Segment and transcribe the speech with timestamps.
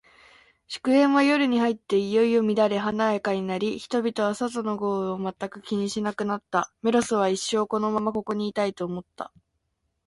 [0.67, 6.71] 祝宴は、夜に入っていよいよ乱れ華やかになり、人々は、外の豪雨を全く気にしなくなった。
[6.81, 9.31] メロスは、一生このままここにいたい、と思った。